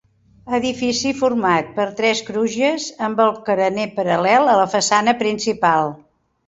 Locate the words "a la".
4.57-4.69